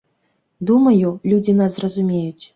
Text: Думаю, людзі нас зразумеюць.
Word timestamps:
Думаю, 0.69 1.13
людзі 1.33 1.57
нас 1.61 1.77
зразумеюць. 1.79 2.43